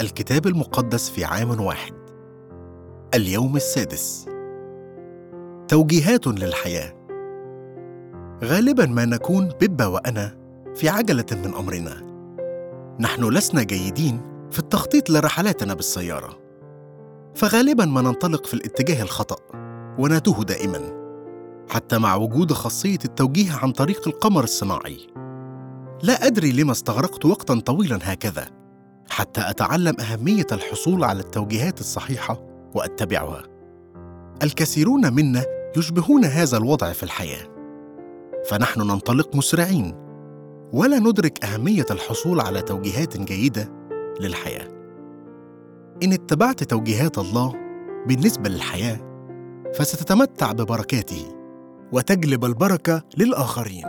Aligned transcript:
الكتاب 0.00 0.46
المقدس 0.46 1.10
في 1.10 1.24
عام 1.24 1.60
واحد. 1.60 1.94
اليوم 3.14 3.56
السادس. 3.56 4.26
توجيهات 5.68 6.26
للحياة. 6.26 6.92
غالبا 8.44 8.86
ما 8.86 9.04
نكون 9.04 9.48
ببا 9.60 9.86
وأنا 9.86 10.36
في 10.74 10.88
عجلة 10.88 11.24
من 11.32 11.54
أمرنا. 11.54 12.02
نحن 13.00 13.24
لسنا 13.24 13.62
جيدين 13.62 14.20
في 14.50 14.58
التخطيط 14.58 15.10
لرحلاتنا 15.10 15.74
بالسيارة. 15.74 16.38
فغالبا 17.34 17.84
ما 17.84 18.02
ننطلق 18.02 18.46
في 18.46 18.54
الاتجاه 18.54 19.02
الخطأ 19.02 19.36
ونتوه 19.98 20.44
دائما 20.44 20.80
حتى 21.70 21.98
مع 21.98 22.14
وجود 22.14 22.52
خاصية 22.52 22.98
التوجيه 23.04 23.52
عن 23.52 23.72
طريق 23.72 24.08
القمر 24.08 24.44
الصناعي. 24.44 25.06
لا 26.02 26.26
أدري 26.26 26.52
لما 26.52 26.72
استغرقت 26.72 27.26
وقتا 27.26 27.60
طويلا 27.60 27.98
هكذا. 28.02 28.59
حتى 29.10 29.40
أتعلم 29.50 29.94
أهمية 30.00 30.46
الحصول 30.52 31.04
على 31.04 31.20
التوجيهات 31.20 31.80
الصحيحة 31.80 32.42
وأتبعها. 32.74 33.42
الكثيرون 34.42 35.12
منا 35.12 35.44
يشبهون 35.76 36.24
هذا 36.24 36.56
الوضع 36.56 36.92
في 36.92 37.02
الحياة. 37.02 37.48
فنحن 38.50 38.80
ننطلق 38.80 39.36
مسرعين. 39.36 39.94
ولا 40.72 40.98
ندرك 40.98 41.44
أهمية 41.44 41.86
الحصول 41.90 42.40
على 42.40 42.62
توجيهات 42.62 43.16
جيدة 43.16 43.72
للحياة. 44.20 44.68
إن 46.02 46.12
اتبعت 46.12 46.64
توجيهات 46.64 47.18
الله 47.18 47.54
بالنسبة 48.06 48.48
للحياة 48.48 48.98
فستتمتع 49.74 50.52
ببركاته 50.52 51.26
وتجلب 51.92 52.44
البركة 52.44 53.02
للآخرين. 53.18 53.84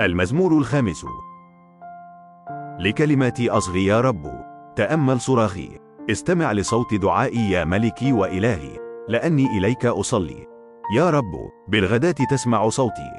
المزمور 0.00 0.58
الخامس. 0.58 1.04
لكلماتي 2.78 3.50
أصغي 3.50 3.86
يا 3.86 4.00
رب. 4.00 4.26
تأمل 4.76 5.20
صراخي. 5.20 5.68
استمع 6.10 6.52
لصوت 6.52 6.94
دعائي 6.94 7.50
يا 7.50 7.64
ملكي 7.64 8.12
وإلهي. 8.12 8.78
لأني 9.08 9.58
إليك 9.58 9.86
أصلي. 9.86 10.46
يا 10.96 11.10
رب 11.10 11.32
بالغداة 11.68 12.14
تسمع 12.30 12.68
صوتي. 12.68 13.10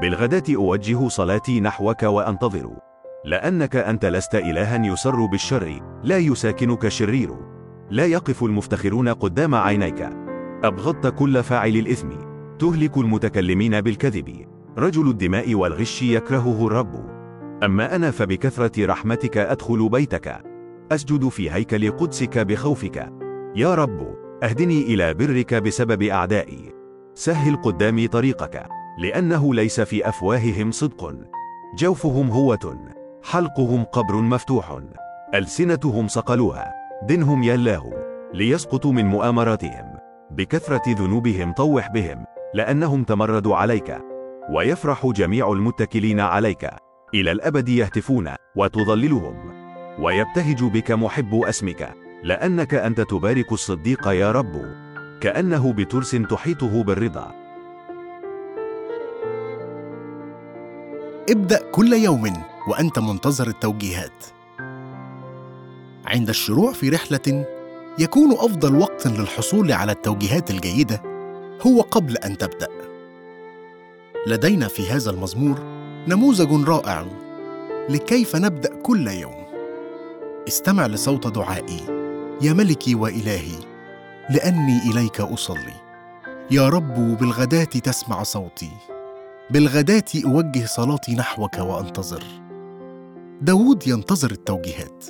بالغداة 0.00 0.56
أوجه 0.56 1.08
صلاتي 1.08 1.60
نحوك 1.60 2.02
وأنتظر. 2.02 2.70
لأنك 3.24 3.76
أنت 3.76 4.04
لست 4.04 4.34
إلها 4.34 4.86
يسر 4.86 5.26
بالشر. 5.26 5.80
لا 6.02 6.18
يساكنك 6.18 6.88
شرير. 6.88 7.34
لا 7.90 8.06
يقف 8.06 8.44
المفتخرون 8.44 9.08
قدام 9.08 9.54
عينيك. 9.54 10.10
أبغضت 10.64 11.06
كل 11.06 11.42
فاعل 11.42 11.76
الإثم. 11.76 12.08
تهلك 12.58 12.98
المتكلمين 12.98 13.80
بالكذب. 13.80 14.46
رجل 14.78 15.08
الدماء 15.08 15.54
والغش 15.54 16.02
يكرهه 16.02 16.66
الرب. 16.66 17.15
أما 17.62 17.96
أنا 17.96 18.10
فبكثرة 18.10 18.86
رحمتك 18.86 19.36
أدخل 19.36 19.88
بيتك. 19.88 20.42
أسجد 20.92 21.28
في 21.28 21.50
هيكل 21.50 21.90
قدسك 21.90 22.38
بخوفك. 22.38 23.12
يا 23.56 23.74
رب 23.74 24.14
أهدني 24.42 24.82
إلى 24.82 25.14
برك 25.14 25.54
بسبب 25.54 26.02
أعدائي. 26.02 26.72
سهل 27.14 27.56
قدامي 27.56 28.08
طريقك 28.08 28.66
لأنه 28.98 29.54
ليس 29.54 29.80
في 29.80 30.08
أفواههم 30.08 30.70
صدق. 30.70 31.14
جوفهم 31.78 32.30
هوة 32.30 32.78
حلقهم 33.24 33.84
قبر 33.84 34.14
مفتوح. 34.16 34.78
ألسنتهم 35.34 36.08
صقلوها 36.08 36.72
دنهم 37.08 37.42
يلاه 37.42 37.90
ليسقطوا 38.34 38.92
من 38.92 39.06
مؤامراتهم. 39.06 39.98
بكثرة 40.30 40.82
ذنوبهم 40.88 41.52
طوح 41.52 41.88
بهم 41.88 42.24
لأنهم 42.54 43.04
تمردوا 43.04 43.56
عليك. 43.56 43.98
ويفرح 44.50 45.06
جميع 45.06 45.52
المتكلين 45.52 46.20
عليك. 46.20 46.66
إلى 47.14 47.32
الأبد 47.32 47.68
يهتفون 47.68 48.34
وتضللهم. 48.56 49.52
ويبتهج 49.98 50.64
بك 50.64 50.90
محب 50.90 51.34
أسمك. 51.34 51.94
لأنك 52.22 52.74
أنت 52.74 53.00
تبارك 53.00 53.52
الصديق 53.52 54.08
يا 54.08 54.32
رب. 54.32 54.74
كأنه 55.20 55.72
بترس 55.72 56.10
تحيطه 56.10 56.82
بالرضا. 56.82 57.34
ابدأ 61.30 61.70
كل 61.72 61.92
يوم 61.92 62.32
وأنت 62.68 62.98
منتظر 62.98 63.46
التوجيهات. 63.46 64.24
عند 66.06 66.28
الشروع 66.28 66.72
في 66.72 66.88
رحلة 66.88 67.46
يكون 67.98 68.32
أفضل 68.32 68.76
وقت 68.76 69.06
للحصول 69.06 69.72
على 69.72 69.92
التوجيهات 69.92 70.50
الجيدة 70.50 71.02
هو 71.66 71.80
قبل 71.80 72.16
أن 72.16 72.38
تبدأ. 72.38 72.68
لدينا 74.26 74.68
في 74.68 74.90
هذا 74.90 75.10
المزمور 75.10 75.75
نموذج 76.08 76.68
رائع 76.68 77.06
لكيف 77.88 78.36
نبدأ 78.36 78.74
كل 78.82 79.08
يوم. 79.08 79.46
استمع 80.48 80.86
لصوت 80.86 81.26
دعائي 81.26 81.80
يا 82.42 82.52
ملكي 82.52 82.94
وإلهي 82.94 83.58
لأني 84.30 84.78
إليك 84.90 85.20
أصلي. 85.20 85.74
يا 86.50 86.68
رب 86.68 87.18
بالغداة 87.18 87.64
تسمع 87.64 88.22
صوتي. 88.22 88.70
بالغداة 89.50 90.04
أوجه 90.24 90.66
صلاتي 90.66 91.14
نحوك 91.14 91.58
وأنتظر. 91.58 92.24
داود 93.40 93.88
ينتظر 93.88 94.30
التوجيهات. 94.30 95.04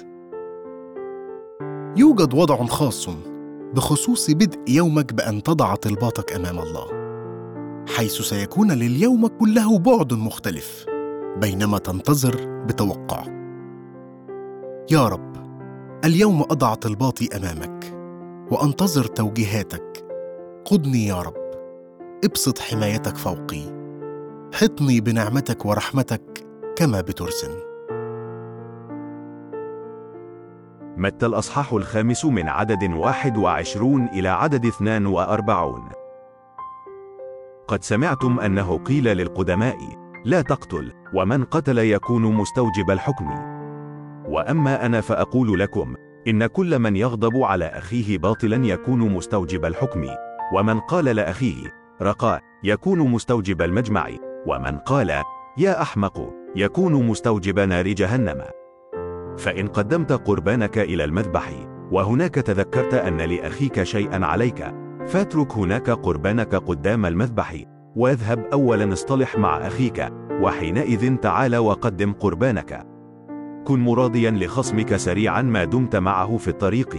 يوجد 1.96 2.34
وضع 2.34 2.66
خاص 2.66 3.08
بخصوص 3.74 4.30
بدء 4.30 4.58
يومك 4.68 5.12
بأن 5.12 5.42
تضع 5.42 5.74
طلباتك 5.74 6.32
أمام 6.32 6.58
الله. 6.58 7.05
حيث 7.88 8.12
سيكون 8.12 8.72
لليوم 8.72 9.26
كله 9.26 9.78
بعد 9.78 10.12
مختلف 10.12 10.86
بينما 11.36 11.78
تنتظر 11.78 12.64
بتوقع. 12.64 13.22
يا 14.90 15.08
رب 15.08 15.36
اليوم 16.04 16.42
اضع 16.42 16.74
طلباتي 16.74 17.36
أمامك 17.36 17.84
وأنتظر 18.50 19.04
توجيهاتك. 19.04 20.06
قدني 20.64 21.06
يا 21.06 21.22
رب 21.22 21.50
ابسط 22.24 22.58
حمايتك 22.58 23.16
فوقي. 23.16 23.62
حطني 24.54 25.00
بنعمتك 25.00 25.66
ورحمتك 25.66 26.46
كما 26.76 27.00
بترسن. 27.00 27.50
متى 30.96 31.26
الأصحاح 31.26 31.72
الخامس 31.72 32.24
من 32.24 32.48
عدد 32.48 32.92
واحد 32.92 33.36
وعشرون 33.36 34.06
إلى 34.06 34.28
عدد 34.28 34.66
اثنان 34.66 35.06
وأربعون؟ 35.06 35.82
قد 37.68 37.84
سمعتم 37.84 38.40
أنه 38.40 38.78
قيل 38.78 39.04
للقدماء 39.04 39.76
لا 40.24 40.42
تقتل 40.42 40.92
ومن 41.14 41.44
قتل 41.44 41.78
يكون 41.78 42.22
مستوجب 42.22 42.90
الحكم. 42.90 43.30
وأما 44.28 44.86
أنا 44.86 45.00
فأقول 45.00 45.60
لكم 45.60 45.94
إن 46.28 46.46
كل 46.46 46.78
من 46.78 46.96
يغضب 46.96 47.36
على 47.36 47.64
أخيه 47.64 48.18
باطلا 48.18 48.66
يكون 48.66 48.98
مستوجب 48.98 49.64
الحكم 49.64 50.06
ومن 50.54 50.80
قال 50.80 51.04
لأخيه 51.04 51.72
رقاء 52.02 52.40
يكون 52.64 52.98
مستوجب 52.98 53.62
المجمع. 53.62 54.08
ومن 54.46 54.78
قال 54.78 55.22
يا 55.58 55.82
أحمق 55.82 56.32
يكون 56.56 57.06
مستوجب 57.06 57.58
نار 57.58 57.88
جهنم. 57.88 58.42
فإن 59.38 59.68
قدمت 59.68 60.12
قربانك 60.12 60.78
إلى 60.78 61.04
المذبح 61.04 61.52
وهناك 61.90 62.34
تذكرت 62.34 62.94
أن 62.94 63.20
لأخيك 63.20 63.82
شيئا 63.82 64.26
عليك 64.26 64.85
فاترك 65.06 65.52
هناك 65.52 65.90
قربانك 65.90 66.54
قدام 66.54 67.06
المذبح 67.06 67.64
واذهب 67.96 68.46
أولا 68.52 68.92
اصطلح 68.92 69.38
مع 69.38 69.66
أخيك 69.66 70.08
وحينئذ 70.30 71.16
تعال 71.16 71.56
وقدم 71.56 72.12
قربانك. 72.12 72.86
كن 73.64 73.80
مراضيا 73.80 74.30
لخصمك 74.30 74.96
سريعا 74.96 75.42
ما 75.42 75.64
دمت 75.64 75.96
معه 75.96 76.36
في 76.36 76.48
الطريق 76.48 76.96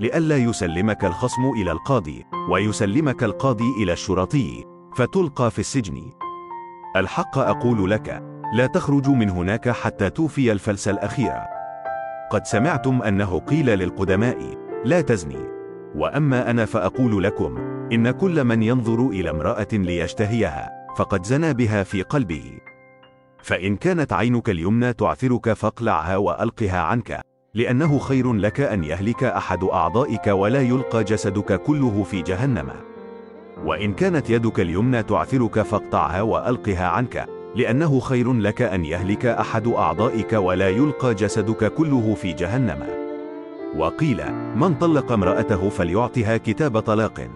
لئلا 0.00 0.36
يسلمك 0.36 1.04
الخصم 1.04 1.50
إلى 1.56 1.72
القاضي 1.72 2.24
ويسلمك 2.50 3.24
القاضي 3.24 3.72
إلى 3.82 3.92
الشرطي 3.92 4.64
فتلقى 4.96 5.50
في 5.50 5.58
السجن. 5.58 6.10
الحق 6.96 7.38
أقول 7.38 7.90
لك 7.90 8.22
لا 8.54 8.66
تخرج 8.66 9.08
من 9.08 9.30
هناك 9.30 9.68
حتى 9.68 10.10
توفي 10.10 10.52
الفلس 10.52 10.88
الأخير. 10.88 11.34
قد 12.30 12.46
سمعتم 12.46 13.02
أنه 13.02 13.38
قيل 13.38 13.66
للقدماء 13.66 14.54
لا 14.84 15.00
تزني. 15.00 15.49
وأما 15.94 16.50
أنا 16.50 16.64
فأقول 16.64 17.22
لكم 17.22 17.58
إن 17.92 18.10
كل 18.10 18.44
من 18.44 18.62
ينظر 18.62 19.08
إلى 19.08 19.30
امرأة 19.30 19.68
ليشتهيها 19.72 20.70
فقد 20.96 21.26
زنى 21.26 21.54
بها 21.54 21.82
في 21.82 22.02
قلبه. 22.02 22.58
فإن 23.42 23.76
كانت 23.76 24.12
عينك 24.12 24.50
اليمنى 24.50 24.92
تعثرك 24.92 25.52
فاقلعها 25.52 26.16
وألقها 26.16 26.80
عنك 26.80 27.20
لأنه 27.54 27.98
خير 27.98 28.32
لك 28.32 28.60
أن 28.60 28.84
يهلك 28.84 29.24
أحد 29.24 29.64
أعضائك 29.64 30.26
ولا 30.26 30.60
يلقى 30.60 31.04
جسدك 31.04 31.60
كله 31.60 32.02
في 32.02 32.22
جهنم. 32.22 32.70
وإن 33.64 33.94
كانت 33.94 34.30
يدك 34.30 34.60
اليمنى 34.60 35.02
تعثرك 35.02 35.62
فاقطعها 35.62 36.22
وألقها 36.22 36.86
عنك 36.86 37.26
لأنه 37.56 38.00
خير 38.00 38.32
لك 38.32 38.62
أن 38.62 38.84
يهلك 38.84 39.26
أحد 39.26 39.66
أعضائك 39.66 40.32
ولا 40.32 40.68
يلقى 40.68 41.14
جسدك 41.14 41.72
كله 41.72 42.14
في 42.14 42.32
جهنم. 42.32 43.09
وقيل 43.76 44.32
من 44.56 44.74
طلق 44.74 45.12
امرأته 45.12 45.68
فليعطها 45.68 46.36
كتاب 46.36 46.80
طلاق. 46.80 47.28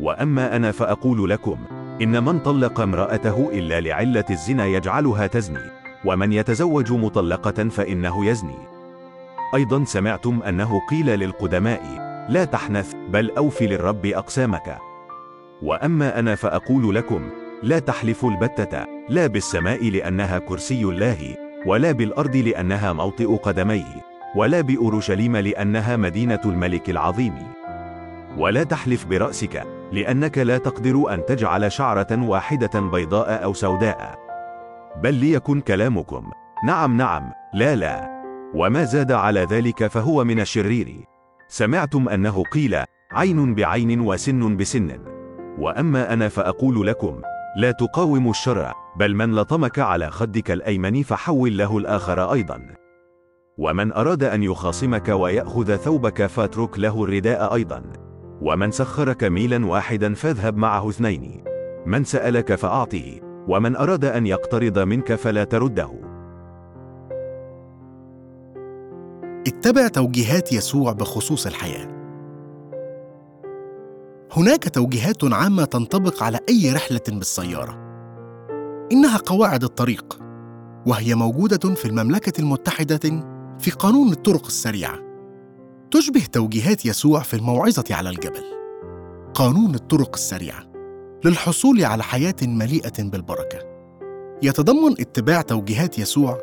وأما 0.00 0.56
أنا 0.56 0.72
فأقول 0.72 1.30
لكم 1.30 1.58
إن 2.02 2.24
من 2.24 2.38
طلق 2.38 2.80
امرأته 2.80 3.48
إلا 3.52 3.80
لعلة 3.80 4.24
الزنا 4.30 4.66
يجعلها 4.66 5.26
تزني 5.26 5.70
ومن 6.04 6.32
يتزوج 6.32 6.92
مطلقة 6.92 7.68
فإنه 7.68 8.26
يزني. 8.26 8.58
أيضا 9.54 9.84
سمعتم 9.84 10.42
أنه 10.42 10.80
قيل 10.90 11.06
للقدماء 11.06 11.82
لا 12.28 12.44
تحنث 12.44 12.94
بل 13.08 13.30
أوفي 13.30 13.66
للرب 13.66 14.06
أقسامك. 14.06 14.78
وأما 15.62 16.18
أنا 16.18 16.34
فأقول 16.34 16.94
لكم 16.94 17.28
لا 17.62 17.78
تحلفوا 17.78 18.30
البتة 18.30 18.84
لا 19.08 19.26
بالسماء 19.26 19.90
لأنها 19.90 20.38
كرسي 20.38 20.82
الله 20.82 21.36
ولا 21.66 21.92
بالأرض 21.92 22.36
لأنها 22.36 22.92
موطئ 22.92 23.36
قدميه. 23.36 24.07
ولا 24.36 24.60
بأورشليم 24.60 25.36
لأنها 25.36 25.96
مدينة 25.96 26.40
الملك 26.44 26.90
العظيم. 26.90 27.34
ولا 28.38 28.62
تحلف 28.62 29.06
برأسك 29.06 29.66
لأنك 29.92 30.38
لا 30.38 30.58
تقدر 30.58 31.14
أن 31.14 31.24
تجعل 31.26 31.72
شعرة 31.72 32.22
واحدة 32.22 32.80
بيضاء 32.80 33.44
أو 33.44 33.52
سوداء. 33.52 34.18
بل 35.02 35.14
ليكن 35.14 35.60
كلامكم. 35.60 36.30
نعم 36.66 36.96
نعم. 36.96 37.30
لا 37.54 37.76
لا. 37.76 38.22
وما 38.54 38.84
زاد 38.84 39.12
على 39.12 39.40
ذلك 39.40 39.86
فهو 39.86 40.24
من 40.24 40.40
الشرير. 40.40 41.04
سمعتم 41.48 42.08
أنه 42.08 42.42
قيل 42.42 42.84
عين 43.12 43.54
بعين 43.54 44.00
وسن 44.00 44.56
بسن. 44.56 44.98
وأما 45.58 46.12
أنا 46.12 46.28
فأقول 46.28 46.86
لكم 46.86 47.20
لا 47.56 47.70
تقاوموا 47.70 48.30
الشر 48.30 48.72
بل 48.96 49.14
من 49.14 49.34
لطمك 49.34 49.78
على 49.78 50.10
خدك 50.10 50.50
الأيمن 50.50 51.02
فحول 51.02 51.58
له 51.58 51.78
الآخر 51.78 52.32
أيضا. 52.32 52.87
ومن 53.58 53.92
أراد 53.92 54.22
أن 54.22 54.42
يخاصمك 54.42 55.08
ويأخذ 55.08 55.76
ثوبك 55.76 56.26
فاترك 56.26 56.78
له 56.78 57.04
الرداء 57.04 57.54
أيضا. 57.54 57.82
ومن 58.42 58.70
سخرك 58.70 59.24
ميلا 59.24 59.66
واحدا 59.66 60.14
فاذهب 60.14 60.56
معه 60.56 60.88
اثنين. 60.88 61.44
من 61.86 62.04
سألك 62.04 62.54
فأعطه 62.54 63.20
ومن 63.48 63.76
أراد 63.76 64.04
أن 64.04 64.26
يقترض 64.26 64.78
منك 64.78 65.14
فلا 65.14 65.44
ترده. 65.44 65.90
اتبع 69.46 69.88
توجيهات 69.88 70.52
يسوع 70.52 70.92
بخصوص 70.92 71.46
الحياة. 71.46 71.88
هناك 74.36 74.68
توجيهات 74.68 75.24
عامة 75.24 75.64
تنطبق 75.64 76.22
على 76.22 76.38
أي 76.48 76.72
رحلة 76.72 77.00
بالسيارة. 77.08 77.78
إنها 78.92 79.18
قواعد 79.26 79.64
الطريق 79.64 80.18
وهي 80.86 81.14
موجودة 81.14 81.74
في 81.74 81.84
المملكة 81.84 82.40
المتحدة 82.40 83.37
في 83.58 83.70
قانون 83.70 84.12
الطرق 84.12 84.46
السريعة. 84.46 84.98
تشبه 85.90 86.24
توجيهات 86.32 86.86
يسوع 86.86 87.20
في 87.20 87.34
الموعظة 87.34 87.84
على 87.90 88.10
الجبل. 88.10 88.44
قانون 89.34 89.74
الطرق 89.74 90.14
السريعة 90.14 90.64
للحصول 91.24 91.84
على 91.84 92.02
حياة 92.02 92.36
مليئة 92.42 93.02
بالبركة. 93.02 93.58
يتضمن 94.42 94.92
اتباع 95.00 95.42
توجيهات 95.42 95.98
يسوع 95.98 96.38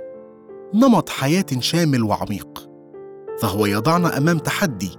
نمط 0.74 1.10
حياة 1.10 1.46
شامل 1.60 2.04
وعميق 2.04 2.70
فهو 3.42 3.66
يضعنا 3.66 4.18
أمام 4.18 4.38
تحدي 4.38 4.92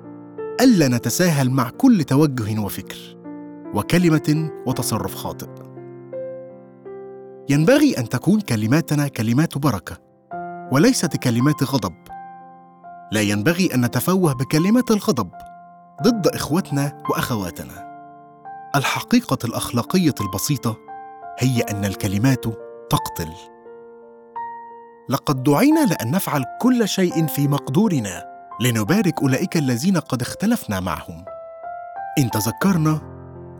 ألا 0.61 0.89
نتساهل 0.89 1.51
مع 1.51 1.71
كل 1.71 2.05
توجه 2.05 2.61
وفكر 2.61 3.17
وكلمة 3.75 4.51
وتصرف 4.67 5.15
خاطئ. 5.15 5.49
ينبغي 7.49 7.99
أن 7.99 8.09
تكون 8.09 8.41
كلماتنا 8.41 9.09
كلمات 9.09 9.59
بركة. 9.59 10.06
وليست 10.73 11.17
كلمات 11.17 11.63
غضب 11.63 11.95
لا 13.13 13.21
ينبغي 13.21 13.75
أن 13.75 13.85
نتفوه 13.85 14.33
بكلمات 14.33 14.91
الغضب 14.91 15.31
ضد 16.03 16.27
إخوتنا 16.27 17.03
وأخواتنا. 17.11 17.87
الحقيقة 18.77 19.39
الأخلاقية 19.45 20.15
البسيطة 20.21 20.77
هي 21.39 21.61
أن 21.61 21.85
الكلمات 21.85 22.45
تقتل. 22.91 23.33
لقد 25.09 25.43
دعينا 25.43 25.87
لأن 25.87 26.11
نفعل 26.11 26.45
كل 26.61 26.89
شيء 26.89 27.27
في 27.27 27.49
مقدورنا 27.49 28.25
لنبارك 28.61 29.23
أولئك 29.23 29.57
الذين 29.57 29.97
قد 29.97 30.23
اختلفنا 30.23 30.81
معهم. 30.81 31.25
إن 32.19 32.31
تذكرنا 32.31 33.01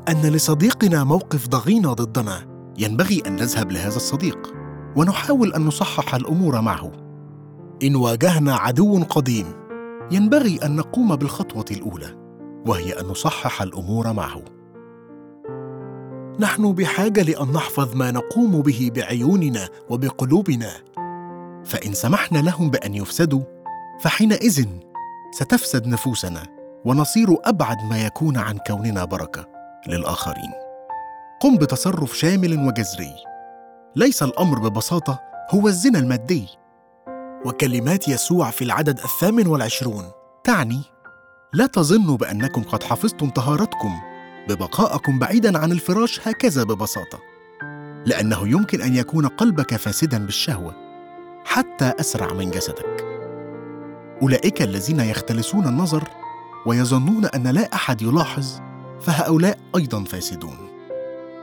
أن 0.09 0.23
لصديقنا 0.23 1.05
موقف 1.05 1.49
ضغينة 1.49 1.93
ضدنا 1.93 2.47
ينبغي 2.79 3.23
أن 3.27 3.33
نذهب 3.37 3.73
لهذا 3.73 3.97
الصديق. 3.97 4.66
ونحاول 4.97 5.55
أن 5.55 5.67
نصحح 5.67 6.15
الأمور 6.15 6.61
معه. 6.61 6.93
إن 7.83 7.97
واجهنا 7.97 8.57
عدو 8.57 9.03
قديم 9.03 9.47
ينبغي 10.11 10.59
أن 10.65 10.77
نقوم 10.77 11.17
بالخطوة 11.17 11.65
الأولى 11.71 12.17
وهي 12.67 13.01
أن 13.01 13.07
نصحح 13.07 13.63
الأمور 13.63 14.13
معه. 14.13 14.43
نحن 16.41 16.73
بحاجة 16.73 17.23
لأن 17.23 17.53
نحفظ 17.53 17.95
ما 17.95 18.11
نقوم 18.11 18.61
به 18.63 18.91
بعيوننا 18.95 19.69
وبقلوبنا. 19.91 20.71
فإن 21.65 21.93
سمحنا 21.93 22.39
لهم 22.39 22.71
بأن 22.71 22.95
يفسدوا 22.95 23.43
فحينئذ 24.01 24.67
ستفسد 25.33 25.87
نفوسنا 25.87 26.43
ونصير 26.85 27.37
أبعد 27.45 27.77
ما 27.91 28.07
يكون 28.07 28.37
عن 28.37 28.59
كوننا 28.67 29.05
بركة 29.05 29.49
للآخرين. 29.89 30.53
قم 31.41 31.57
بتصرف 31.57 32.17
شامل 32.17 32.67
وجذري. 32.67 33.36
ليس 33.97 34.23
الأمر 34.23 34.69
ببساطة 34.69 35.21
هو 35.51 35.69
الزنا 35.69 35.99
المادي. 35.99 36.47
وكلمات 37.45 38.09
يسوع 38.09 38.51
في 38.51 38.65
العدد 38.65 38.99
الثامن 38.99 39.47
والعشرون 39.47 40.05
تعني 40.45 40.83
لا 41.53 41.67
تظنوا 41.67 42.17
بأنكم 42.17 42.63
قد 42.63 42.83
حفظتم 42.83 43.31
طهارتكم 43.31 43.93
ببقائكم 44.49 45.19
بعيدا 45.19 45.59
عن 45.59 45.73
الفراش 45.73 46.29
هكذا 46.29 46.63
ببساطة 46.63 47.19
لأنه 48.07 48.49
يمكن 48.49 48.81
أن 48.81 48.97
يكون 48.97 49.27
قلبك 49.27 49.77
فاسدا 49.77 50.25
بالشهوة 50.25 50.75
حتى 51.45 51.93
أسرع 52.01 52.33
من 52.33 52.51
جسدك. 52.51 53.05
أولئك 54.23 54.63
الذين 54.63 55.01
يختلسون 55.01 55.67
النظر 55.69 56.05
ويظنون 56.67 57.25
أن 57.25 57.47
لا 57.47 57.75
أحد 57.75 58.03
يلاحظ 58.03 58.61
فهؤلاء 59.01 59.59
أيضا 59.77 60.05
فاسدون. 60.05 60.57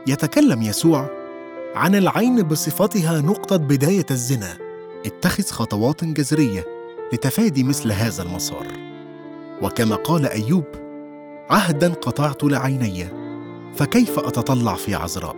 يتكلم 0.06 0.62
يسوع 0.62 1.23
عن 1.74 1.94
العين 1.94 2.42
بصفتها 2.42 3.20
نقطة 3.20 3.56
بداية 3.56 4.06
الزنا. 4.10 4.58
اتخذ 5.06 5.44
خطوات 5.44 6.04
جذرية 6.04 6.64
لتفادي 7.12 7.64
مثل 7.64 7.92
هذا 7.92 8.22
المسار. 8.22 8.66
وكما 9.62 9.96
قال 9.96 10.26
أيوب 10.26 10.64
عهدا 11.50 11.94
قطعت 11.94 12.44
لعيني 12.44 13.06
فكيف 13.76 14.18
أتطلع 14.18 14.74
في 14.74 14.94
عذراء؟ 14.94 15.36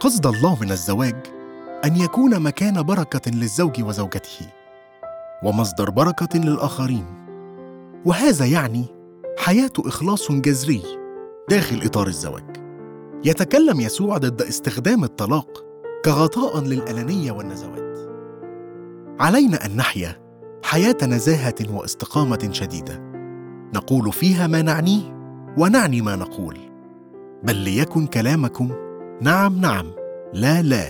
قصد 0.00 0.26
الله 0.26 0.60
من 0.60 0.70
الزواج 0.70 1.16
أن 1.84 1.96
يكون 1.96 2.40
مكان 2.40 2.82
بركة 2.82 3.30
للزوج 3.30 3.82
وزوجته 3.82 4.46
ومصدر 5.42 5.90
بركة 5.90 6.38
للآخرين. 6.38 7.06
وهذا 8.04 8.46
يعني 8.46 8.84
حياة 9.38 9.72
إخلاص 9.78 10.32
جذري 10.32 10.82
داخل 11.50 11.82
إطار 11.84 12.06
الزواج. 12.06 12.61
يتكلم 13.24 13.80
يسوع 13.80 14.18
ضد 14.18 14.42
استخدام 14.42 15.04
الطلاق 15.04 15.64
كغطاء 16.04 16.60
للأنانية 16.60 17.32
والنزوات. 17.32 17.98
علينا 19.20 19.66
أن 19.66 19.76
نحيا 19.76 20.22
حياة 20.64 20.96
نزاهة 21.02 21.54
واستقامة 21.70 22.48
شديدة. 22.52 23.12
نقول 23.74 24.12
فيها 24.12 24.46
ما 24.46 24.62
نعنيه 24.62 25.16
ونعني 25.58 26.02
ما 26.02 26.16
نقول. 26.16 26.58
بل 27.42 27.56
ليكن 27.56 28.06
كلامكم 28.06 28.70
نعم 29.20 29.60
نعم 29.60 29.86
لا 30.32 30.62
لا 30.62 30.84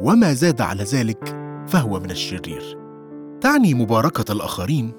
وما 0.00 0.32
زاد 0.32 0.60
على 0.60 0.82
ذلك 0.82 1.36
فهو 1.66 2.00
من 2.00 2.10
الشرير. 2.10 2.78
تعني 3.40 3.74
مباركة 3.74 4.32
الآخرين 4.32 4.92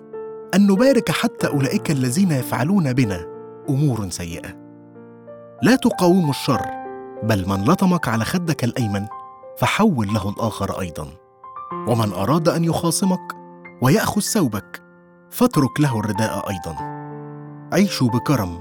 أن 0.55 0.67
نبارك 0.67 1.11
حتى 1.11 1.47
أولئك 1.47 1.91
الذين 1.91 2.31
يفعلون 2.31 2.93
بنا 2.93 3.25
أمور 3.69 4.09
سيئة. 4.09 4.64
لا 5.61 5.75
تقاوموا 5.75 6.29
الشر 6.29 6.65
بل 7.23 7.49
من 7.49 7.65
لطمك 7.65 8.07
على 8.07 8.25
خدك 8.25 8.63
الأيمن 8.63 9.05
فحول 9.57 10.07
له 10.13 10.29
الآخر 10.29 10.79
أيضا. 10.81 11.07
ومن 11.87 12.13
أراد 12.13 12.49
أن 12.49 12.63
يخاصمك 12.63 13.35
ويأخذ 13.81 14.21
ثوبك 14.21 14.81
فاترك 15.31 15.79
له 15.79 15.99
الرداء 15.99 16.49
أيضا. 16.49 16.75
عيشوا 17.73 18.09
بكرم. 18.09 18.59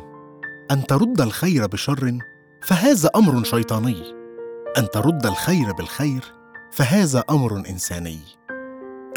أن 0.71 0.87
ترد 0.87 1.21
الخير 1.21 1.67
بشر 1.67 2.19
فهذا 2.63 3.11
أمر 3.17 3.45
شيطاني. 3.45 4.15
أن 4.79 4.91
ترد 4.91 5.27
الخير 5.27 5.73
بالخير 5.73 6.25
فهذا 6.73 7.25
أمر 7.31 7.57
إنساني. 7.57 8.21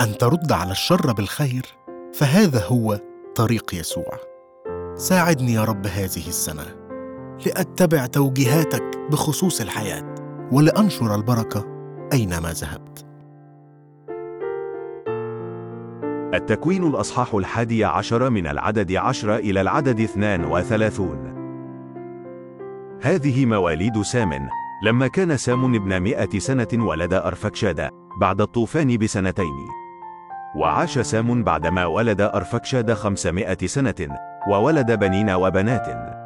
أن 0.01 0.17
ترد 0.17 0.51
على 0.51 0.71
الشر 0.71 1.13
بالخير 1.13 1.65
فهذا 2.13 2.65
هو 2.65 2.99
طريق 3.35 3.75
يسوع. 3.75 4.19
ساعدني 4.95 5.53
يا 5.53 5.63
رب 5.63 5.87
هذه 5.87 6.27
السنة. 6.27 6.86
لأتبع 7.45 8.05
توجيهاتك 8.05 8.83
بخصوص 9.11 9.61
الحياة. 9.61 10.15
ولأنشر 10.51 11.15
البركة 11.15 11.65
أينما 12.13 12.51
ذهبت. 12.51 13.05
التكوين 16.33 16.83
الأصحاح 16.83 17.33
الحادي 17.33 17.85
عشر 17.85 18.29
من 18.29 18.47
العدد 18.47 18.93
عشر 18.95 19.35
إلى 19.35 19.61
العدد 19.61 19.99
اثنان 19.99 20.45
وثلاثون. 20.45 21.33
هذه 23.01 23.45
مواليد 23.45 24.01
سام. 24.01 24.49
لما 24.83 25.07
كان 25.07 25.37
سام 25.37 25.75
ابن 25.75 26.01
مئة 26.01 26.39
سنة 26.39 26.67
ولد 26.73 27.13
أرفكشاد 27.13 27.89
بعد 28.21 28.41
الطوفان 28.41 28.97
بسنتين. 28.97 29.67
وعاش 30.55 30.99
سام 30.99 31.43
بعدما 31.43 31.85
ولد 31.85 32.21
أرفكشاد 32.21 32.93
خمسمائة 32.93 33.67
سنة 33.67 34.17
وولد 34.49 34.99
بنين 34.99 35.29
وبنات. 35.29 36.16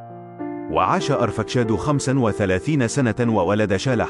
وعاش 0.72 1.12
أرفكشاد 1.12 1.76
خمسا 1.76 2.20
وثلاثين 2.20 2.88
سنة 2.88 3.16
وولد 3.20 3.76
شالح. 3.76 4.10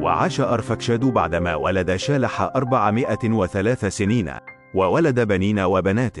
وعاش 0.00 0.40
أرفكشاد 0.40 1.04
بعدما 1.04 1.54
ولد 1.54 1.96
شالح 1.96 2.40
أربعمائة 2.56 3.30
وثلاث 3.30 3.84
سنين. 3.84 4.30
وولد 4.74 5.20
بنين 5.20 5.60
وبنات. 5.60 6.16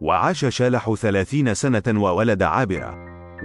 وعاش 0.00 0.44
شالح 0.44 0.94
ثلاثين 0.94 1.54
سنة 1.54 1.82
وولد 1.88 2.42
عابر 2.42 2.94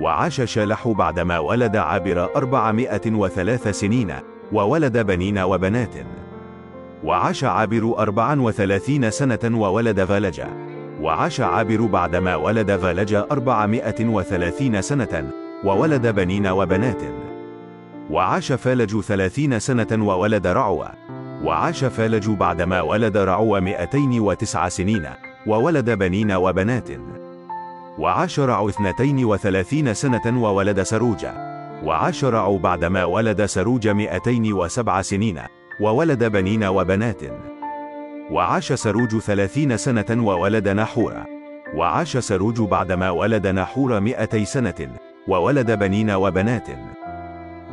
وعاش 0.02 0.42
شالح 0.42 0.88
بعدما 0.88 1.40
ولد 1.40 1.76
عابر 1.76 2.36
أربعمائة 2.36 3.12
وثلاث 3.12 3.68
سنين. 3.68 4.14
وولد 4.52 4.98
بنين 4.98 5.40
وبنات. 5.40 5.96
وعاش 7.04 7.44
عابر 7.44 7.96
أربعا 7.98 8.42
وثلاثين 8.42 9.12
سنة 9.12 9.60
وولد 9.62 10.04
فالجا 10.04 10.65
وعاش 11.06 11.42
عابر 11.42 11.82
بعدما 11.86 12.36
ولد 12.36 12.70
أربعمائة 13.32 14.06
وثلاثين 14.06 14.82
سنة 14.82 15.32
وولد 15.66 16.08
بنين 16.08 16.48
وبنات. 16.48 17.02
وعاش 18.10 18.52
فالج 18.52 19.00
ثلاثين 19.00 19.60
سنة 19.60 19.88
وولد 19.92 20.48
رعو. 20.48 20.90
وعاش 21.44 21.84
فالج 21.84 22.30
بعدما 22.30 22.82
ولد 22.82 23.18
رعو 23.18 23.60
مئتين 23.60 24.20
وتسع 24.20 24.70
سنين 24.70 25.08
وولد 25.48 25.90
بنين 25.90 26.32
وبنات. 26.32 26.90
وعاش 28.00 28.40
رعو 28.40 28.70
اثنتين 28.70 29.26
وثلاثين 29.26 29.94
سنة 29.94 30.42
وولد 30.44 30.82
سروج. 30.82 31.26
وعاش 31.84 32.26
رعو 32.26 32.58
بعدما 32.58 33.06
ولد 33.06 33.46
سروج 33.46 33.88
مئتين 33.88 34.54
وسبع 34.54 35.02
سنين 35.02 35.40
وولد 35.82 36.24
بنين 36.24 36.64
وبنات. 36.64 37.22
وعاش 38.32 38.74
سروج 38.74 39.18
ثلاثين 39.18 39.78
سنة 39.78 40.06
وولد 40.28 40.68
نحور 40.68 41.14
وعاش 41.76 42.18
سروج 42.18 42.62
بعدما 42.62 43.10
ولد 43.10 43.48
نحور 43.48 44.00
مئتي 44.00 44.46
سنة 44.46 44.90
وولد 45.28 45.72
بنين 45.72 46.12
وبنات. 46.12 46.68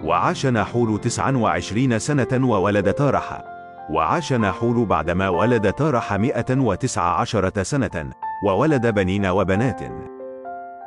وعاش 0.04 0.46
نحور 0.46 0.96
تسعا 0.96 1.32
وعشرين 1.32 1.98
سنة 1.98 2.48
وولد 2.50 2.92
تارح 2.92 3.44
وعاش 3.90 4.32
نحور 4.32 4.84
بعدما 4.84 5.28
ولد 5.28 5.72
تارح 5.72 6.12
مئة 6.12 6.58
وتسع 6.58 7.02
عشرة 7.20 7.62
سنة 7.62 8.10
وولد 8.46 8.86
بنين 8.86 9.26
وبنات. 9.26 9.80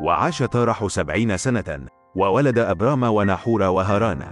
وعاش 0.02 0.40
تارح 0.40 0.88
سبعين 0.88 1.38
سنة 1.38 1.80
وولد 2.16 2.60
أبرام 2.60 3.04
ونحور 3.04 3.62
وهاران 3.62 4.24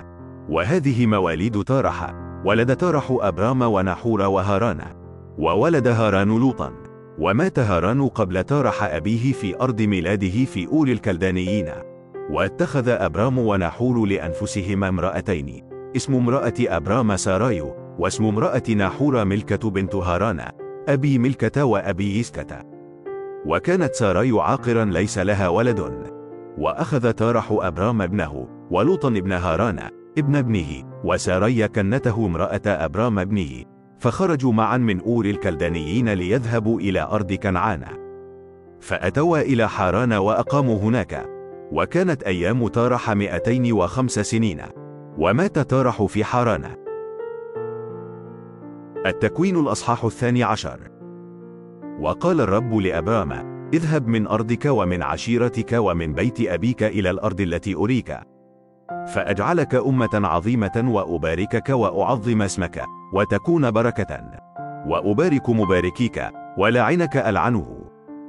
وهذه 0.49 1.05
مواليد 1.05 1.63
تارح 1.63 2.13
ولد 2.45 2.75
تارح 2.75 3.17
أبرام 3.21 3.61
ونحور 3.61 4.21
وهاران 4.21 5.02
وولد 5.37 5.87
هاران 5.87 6.27
لوطا 6.27 6.73
ومات 7.19 7.59
هاران 7.59 8.07
قبل 8.07 8.43
تارح 8.43 8.83
أبيه 8.83 9.33
في 9.33 9.61
أرض 9.61 9.81
ميلاده 9.81 10.45
في 10.45 10.67
أور 10.67 10.89
الكلدانيين. 10.89 11.69
واتخذ 12.31 12.89
أبرام 12.89 13.37
ونحور 13.39 14.05
لأنفسهما 14.05 14.87
امرأتين 14.89 15.69
اسم 15.95 16.15
امرأة 16.15 16.53
أبرام 16.59 17.15
ساراي 17.15 17.75
واسم 17.99 18.25
امرأة 18.25 18.63
ناحور 18.69 19.25
ملكة 19.25 19.69
بنت 19.69 19.95
هاران 19.95 20.45
أبي 20.87 21.17
ملكة 21.17 21.65
وأبي 21.65 22.19
يسكة 22.19 22.61
وكانت 23.45 23.95
ساراي 23.95 24.31
عاقرا 24.31 24.85
ليس 24.85 25.17
لها 25.17 25.47
ولد. 25.47 26.13
وأخذ 26.57 27.11
تارح 27.11 27.47
أبرام 27.51 28.01
ابنه 28.01 28.47
ولوطا 28.71 29.07
ابن 29.07 29.31
هاران 29.31 29.89
ابن 30.17 30.35
ابنه 30.35 30.99
وساراي 31.03 31.67
كنته 31.67 32.25
امرأة 32.25 32.61
أبرام 32.67 33.19
ابنه. 33.19 33.72
فخرجوا 34.03 34.51
معا 34.51 34.77
من 34.77 35.01
أور 35.01 35.25
الكلدانيين 35.25 36.09
ليذهبوا 36.09 36.79
إلى 36.79 37.01
أرض 37.01 37.33
كنعان. 37.33 37.83
فأتوا 38.79 39.39
إلى 39.41 39.69
حاران 39.69 40.13
وأقاموا 40.13 40.79
هناك. 40.79 41.29
وكانت 41.71 42.23
أيام 42.23 42.67
تارح 42.67 43.11
مئتين 43.11 43.73
وخمس 43.73 44.19
سنين. 44.19 44.61
ومات 45.17 45.59
تارح 45.59 46.03
في 46.03 46.23
حاران. 46.23 46.65
التكوين 49.05 49.59
الأصحاح 49.59 50.05
الثاني 50.05 50.43
عشر. 50.43 50.79
وقال 51.99 52.41
الرب 52.41 52.73
لأبرام 52.73 53.31
اذهب 53.73 54.07
من 54.07 54.27
أرضك 54.27 54.65
ومن 54.65 55.03
عشيرتك 55.03 55.73
ومن 55.73 56.13
بيت 56.13 56.41
أبيك 56.41 56.83
إلى 56.83 57.09
الأرض 57.09 57.41
التي 57.41 57.75
أريك. 57.75 58.19
فأجعلك 59.15 59.75
أمة 59.75 60.09
عظيمة 60.13 60.83
وأباركك 60.87 61.69
وأعظم 61.69 62.41
اسمك. 62.41 63.02
وتكون 63.13 63.71
بركة. 63.71 64.21
وأبارك 64.87 65.49
مباركيك 65.49 66.29
ولعنك 66.57 67.17
ألعنه. 67.17 67.79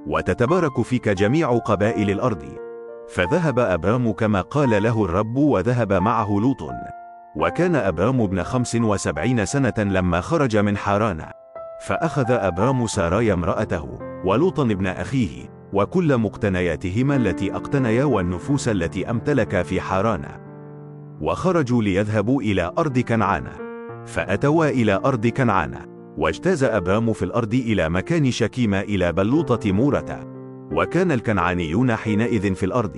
وتتبارك 0.07 0.83
فيك 0.83 1.09
جميع 1.09 1.59
قبائل 1.59 2.11
الأرض. 2.11 2.45
فذهب 3.09 3.59
أبرام 3.59 4.12
كما 4.12 4.41
قال 4.41 4.83
له 4.83 5.05
الرب 5.05 5.37
وذهب 5.37 5.93
معه 5.93 6.29
لوط. 6.41 6.71
وكان 7.37 7.76
أبرام 7.76 8.21
ابن 8.21 8.43
خمس 8.43 8.75
وسبعين 8.75 9.45
سنة 9.45 9.75
لما 9.79 10.21
خرج 10.21 10.57
من 10.57 10.76
حاران. 10.76 11.25
فأخذ 11.87 12.31
أبرام 12.31 12.87
ساراي 12.87 13.33
امرأته 13.33 13.99
ولوطا 14.25 14.62
ابن 14.62 14.87
أخيه 14.87 15.49
وكل 15.73 16.19
مقتنياتهما 16.19 17.17
التي 17.17 17.55
أقتنيا 17.55 18.05
والنفوس 18.05 18.69
التي 18.69 19.11
أمتلك 19.11 19.62
في 19.62 19.81
حاران. 19.81 20.25
وخرجوا 21.21 21.83
ليذهبوا 21.83 22.43
إلى 22.43 22.73
أرض 22.79 22.99
كنعان. 22.99 23.63
فأتوا 24.07 24.67
إلى 24.67 25.01
أرض 25.05 25.27
كنعان 25.27 25.95
واجتاز 26.19 26.65
أبرام 26.65 27.13
في 27.13 27.25
الأرض 27.25 27.55
إلى 27.55 27.89
مكان 27.89 28.31
شكيم 28.31 28.75
إلى 28.75 29.13
بلوطة 29.13 29.73
مورة. 29.73 30.35
وكان 30.73 31.13
الكنعانيون 31.13 31.97
حينئذ 31.97 32.55
في 32.55 32.67
الأرض. 32.67 32.97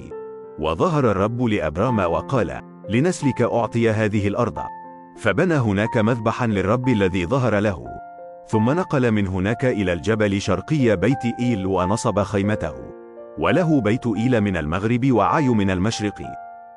وظهر 0.59 1.11
الرب 1.11 1.43
لأبرام 1.43 1.99
وقال 1.99 2.61
لنسلك 2.89 3.43
أعطي 3.43 3.91
هذه 3.91 4.29
الأرض. 4.29 4.59
فبنى 5.17 5.55
هناك 5.55 5.97
مذبحا 5.97 6.47
للرب 6.47 6.89
الذي 6.89 7.27
ظهر 7.27 7.59
له. 7.59 7.85
ثم 8.49 8.71
نقل 8.71 9.11
من 9.11 9.27
هناك 9.27 9.65
إلى 9.65 9.93
الجبل 9.93 10.41
شرقي 10.41 10.97
بيت 10.97 11.25
إيل 11.41 11.67
ونصب 11.67 12.23
خيمته. 12.23 12.75
وله 13.39 13.81
بيت 13.81 14.07
إيل 14.07 14.41
من 14.41 14.57
المغرب 14.57 15.13
وعاي 15.13 15.49
من 15.49 15.71
المشرق. 15.71 16.23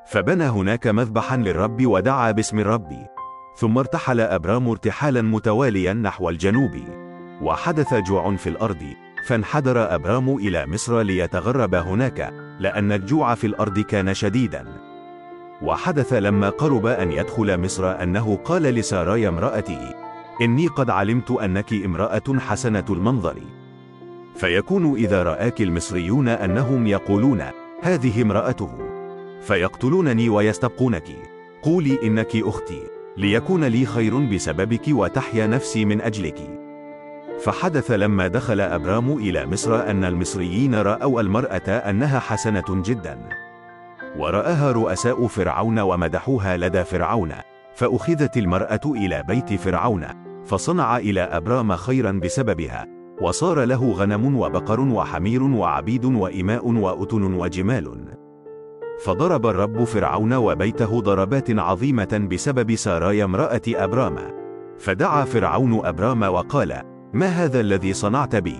فبنى 0.05 0.43
هناك 0.43 0.87
مذبحا 0.87 1.37
للرب 1.37 1.85
ودعا 1.85 2.31
باسم 2.31 2.59
الرب. 2.59 3.18
ثم 3.59 3.77
ارتحل 3.77 4.19
أبرام 4.19 4.69
ارتحالا 4.69 5.21
متواليا 5.21 5.93
نحو 5.93 6.29
الجنوب 6.29 6.71
وحدث 7.41 7.93
جوع 7.93 8.35
في 8.35 8.49
الأرض 8.49 8.83
فانحدر 9.25 9.95
أبرام 9.95 10.37
إلى 10.37 10.65
مصر 10.67 11.01
ليتغرب 11.01 11.75
هناك 11.75 12.33
لأن 12.59 12.91
الجوع 12.91 13.35
في 13.35 13.47
الأرض 13.47 13.79
كان 13.79 14.13
شديدا. 14.13 14.65
وحدث 15.61 16.13
لما 16.13 16.49
قرب 16.49 16.85
أن 16.85 17.11
يدخل 17.11 17.61
مصر 17.61 18.03
أنه 18.03 18.35
قال 18.35 18.61
لساراي 18.63 19.27
امرأته 19.27 19.93
إني 20.41 20.67
قد 20.67 20.89
علمت 20.89 21.31
أنك 21.31 21.73
امرأة 21.73 22.39
حسنة 22.39 22.85
المنظر. 22.89 23.35
فيكون 24.35 24.95
إذا 24.95 25.23
رآك 25.23 25.61
المصريون 25.61 26.27
أنهم 26.27 26.87
يقولون 26.87 27.43
هذه 27.81 28.21
امرأته. 28.21 28.71
فيقتلونني 29.41 30.29
ويستبقونك. 30.29 31.07
قولي 31.63 31.99
إنك 32.03 32.35
أختي. 32.35 32.98
ليكون 33.19 33.63
لي 33.63 33.85
خير 33.85 34.17
بسببك 34.17 34.81
وتحيا 34.87 35.47
نفسي 35.47 35.85
من 35.85 36.01
أجلك. 36.01 36.59
فحدث 37.39 37.91
لما 37.91 38.27
دخل 38.27 38.61
أبرام 38.61 39.17
إلى 39.17 39.45
مصر 39.45 39.89
أن 39.89 40.03
المصريين 40.05 40.75
رأوا 40.75 41.21
المرأة 41.21 41.69
أنها 41.69 42.19
حسنة 42.19 42.63
جدا. 42.69 43.19
ورآها 44.17 44.71
رؤساء 44.71 45.27
فرعون 45.27 45.79
ومدحوها 45.79 46.57
لدى 46.57 46.83
فرعون. 46.83 47.31
فأخذت 47.75 48.37
المرأة 48.37 48.81
إلى 48.85 49.23
بيت 49.27 49.53
فرعون. 49.53 50.05
فصنع 50.45 50.97
إلى 50.97 51.21
أبرام 51.21 51.75
خيرا 51.75 52.11
بسببها. 52.11 52.87
وصار 53.21 53.63
له 53.63 53.91
غنم 53.91 54.37
وبقر 54.37 54.79
وحمير 54.79 55.43
وعبيد 55.43 56.05
وإماء 56.05 56.67
وأتن 56.67 57.33
وجمال. 57.33 58.07
فضرب 58.99 59.45
الرب 59.45 59.83
فرعون 59.83 60.33
وبيته 60.33 61.01
ضربات 61.01 61.59
عظيمة 61.59 62.27
بسبب 62.31 62.75
ساراي 62.75 63.23
امرأة 63.23 63.61
أبرام. 63.67 64.15
فدعا 64.77 65.25
فرعون 65.25 65.85
أبرام 65.85 66.21
وقال 66.21 66.81
ما 67.13 67.25
هذا 67.25 67.59
الذي 67.59 67.93
صنعت 67.93 68.35
بي؟ 68.35 68.57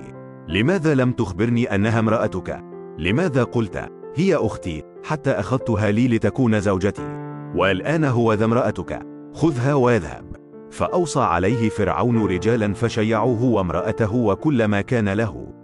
لماذا 0.48 0.96
لم 0.96 1.12
تخبرني 1.12 1.75
أنها 1.75 2.00
امرأتك؟ 2.00 2.63
لماذا 2.98 3.43
قلت؟ 3.43 3.89
هي 4.15 4.36
أختي 4.36 4.84
حتى 5.03 5.31
أخذتها 5.31 5.91
لي 5.91 6.08
لتكون 6.08 6.60
زوجتي. 6.60 7.19
والآن 7.55 8.03
هو 8.03 8.34
ذا 8.34 8.46
امرأتك. 8.46 9.00
خذها 9.34 9.74
واذهب. 9.74 10.36
فأوصى 10.72 11.19
عليه 11.19 11.69
فرعون 11.69 12.25
رجالا 12.25 12.74
فشيعوه 12.74 13.43
وامرأته 13.43 14.15
وكل 14.15 14.65
ما 14.65 14.81
كان 14.81 15.10
له. 15.10 15.59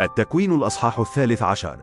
التكوين 0.00 0.54
الأصحاح 0.54 0.98
الثالث 0.98 1.42
عشر. 1.42 1.80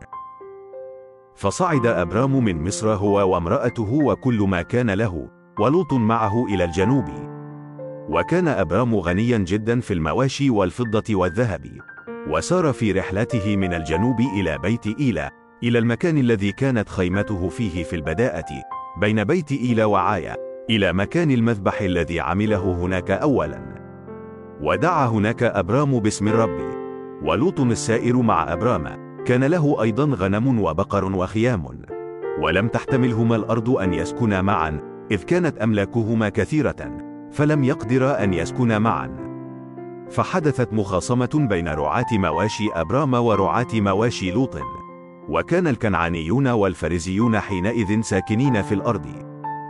فصعد 1.34 1.86
أبرام 1.86 2.44
من 2.44 2.64
مصر 2.64 2.88
هو 2.88 3.32
وامرأته 3.32 3.92
وكل 3.92 4.38
ما 4.38 4.62
كان 4.62 4.90
له 4.90 5.28
ولوط 5.60 5.92
معه 5.92 6.46
إلى 6.46 6.64
الجنوب. 6.64 7.04
وكان 8.08 8.48
أبرام 8.48 8.94
غنيا 8.94 9.38
جدا 9.38 9.80
في 9.80 9.94
المواشي 9.94 10.50
والفضة 10.50 11.14
والذهب. 11.14 11.66
وسار 12.28 12.72
في 12.72 12.92
رحلته 12.92 13.56
من 13.56 13.74
الجنوب 13.74 14.20
إلى 14.20 14.58
بيت 14.58 14.86
إيلا 14.86 15.30
إلى 15.62 15.78
المكان 15.78 16.18
الذي 16.18 16.52
كانت 16.52 16.88
خيمته 16.88 17.48
فيه 17.48 17.84
في 17.84 17.96
البداءة 17.96 18.62
بين 19.00 19.24
بيت 19.24 19.52
إيلا 19.52 19.84
وعايا 19.84 20.36
إلى 20.70 20.92
مكان 20.92 21.30
المذبح 21.30 21.80
الذي 21.80 22.20
عمله 22.20 22.72
هناك 22.72 23.10
أولا. 23.10 23.78
ودعا 24.60 25.06
هناك 25.06 25.42
أبرام 25.42 26.00
باسم 26.00 26.28
الرب 26.28 26.67
ولوط 27.22 27.60
السائر 27.60 28.22
مع 28.22 28.52
أبرام. 28.52 29.08
كان 29.24 29.44
له 29.44 29.82
أيضا 29.82 30.04
غنم 30.04 30.60
وبقر 30.60 31.04
وخيام. 31.04 31.66
ولم 32.42 32.68
تحتملهما 32.68 33.36
الأرض 33.36 33.70
أن 33.70 33.94
يسكنا 33.94 34.42
معا 34.42 34.80
إذ 35.10 35.22
كانت 35.22 35.58
أملاكهما 35.58 36.28
كثيرة 36.28 36.98
فلم 37.30 37.64
يقدر 37.64 38.24
أن 38.24 38.34
يسكنا 38.34 38.78
معا. 38.78 39.28
فحدثت 40.10 40.72
مخاصمة 40.72 41.46
بين 41.50 41.68
رعاة 41.68 42.06
مواشي 42.12 42.68
أبرام 42.74 43.14
ورعاة 43.14 43.66
مواشي 43.74 44.30
لوط. 44.30 44.58
وكان 45.28 45.66
الكنعانيون 45.66 46.48
والفريزيون 46.48 47.40
حينئذ 47.40 48.00
ساكنين 48.00 48.62
في 48.62 48.74
الأرض. 48.74 49.06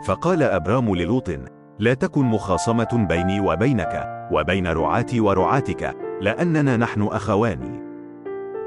فقال 0.05 0.43
أبرام 0.43 0.95
للوط 0.95 1.29
لا 1.79 1.93
تكن 1.93 2.25
مخاصمة 2.25 3.07
بيني 3.09 3.39
وبينك 3.39 4.27
وبين 4.31 4.67
رعاتي 4.67 5.19
ورعاتك 5.19 6.08
لأننا 6.21 6.77
نحن 6.77 7.01
أخوان 7.01 7.89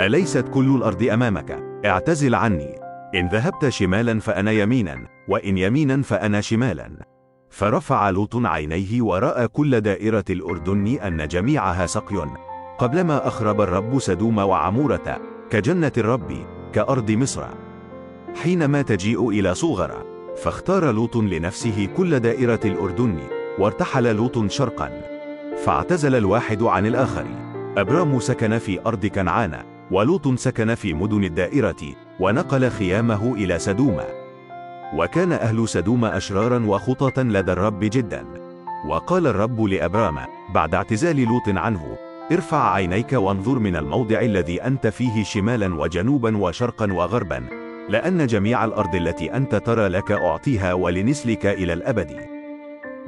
أليست 0.00 0.48
كل 0.48 0.76
الأرض 0.76 1.02
أمامك؟ 1.02 1.62
اعتزل 1.84 2.34
عني. 2.34 2.74
إن 3.14 3.28
ذهبت 3.28 3.68
شمالا 3.68 4.20
فأنا 4.20 4.50
يمينا 4.50 5.06
وإن 5.28 5.58
يمينا 5.58 6.02
فأنا 6.02 6.40
شمالا. 6.40 6.90
فرفع 7.50 8.10
لوط 8.10 8.36
عينيه 8.36 9.02
ورأى 9.02 9.48
كل 9.48 9.80
دائرة 9.80 10.24
الأردن 10.30 10.86
أن 10.86 11.28
جميعها 11.28 11.86
سقي. 11.86 12.26
قبلما 12.78 13.26
أخرب 13.28 13.60
الرب 13.60 13.98
سدوم 13.98 14.38
وعمورة 14.38 15.20
كجنة 15.50 15.92
الرب 15.98 16.32
كأرض 16.72 17.10
مصر. 17.10 17.44
حينما 18.42 18.82
تجيء 18.82 19.28
إلى 19.28 19.54
صغر 19.54 20.06
فاختار 20.36 20.90
لوط 20.90 21.16
لنفسه 21.16 21.88
كل 21.96 22.20
دائرة 22.20 22.60
الأردن 22.64 23.18
وارتحل 23.58 24.16
لوط 24.16 24.50
شرقا. 24.50 24.90
فاعتزل 25.64 26.14
الواحد 26.14 26.62
عن 26.62 26.86
الآخر 26.86 27.26
أبرام 27.76 28.20
سكن 28.20 28.58
في 28.58 28.80
أرض 28.86 29.06
كنعان 29.06 29.62
ولوط 29.90 30.38
سكن 30.38 30.74
في 30.74 30.94
مدن 30.94 31.24
الدائرة 31.24 31.76
ونقل 32.20 32.70
خيامه 32.70 33.34
إلى 33.34 33.58
سدوم 33.58 34.00
وكان 34.96 35.32
أهل 35.32 35.68
سدوم 35.68 36.04
أشرارا 36.04 36.66
وخططا 36.66 37.22
لدى 37.22 37.52
الرب 37.52 37.80
جدا. 37.80 38.24
وقال 38.88 39.26
الرب 39.26 39.60
لأبرام 39.60 40.18
بعد 40.54 40.74
اعتزال 40.74 41.16
لوط 41.16 41.48
عنه 41.48 41.96
ارفع 42.32 42.72
عينيك 42.72 43.12
وانظر 43.12 43.58
من 43.58 43.76
الموضع 43.76 44.20
الذي 44.20 44.62
أنت 44.62 44.86
فيه 44.86 45.24
شمالا 45.24 45.74
وجنوبا 45.74 46.36
وشرقا 46.36 46.92
وغربا 46.92 47.44
لأن 47.88 48.26
جميع 48.26 48.64
الأرض 48.64 48.94
التي 48.94 49.36
أنت 49.36 49.54
ترى 49.54 49.88
لك 49.88 50.12
أعطيها 50.12 50.72
ولنسلك 50.72 51.46
إلى 51.46 51.72
الأبد. 51.72 52.16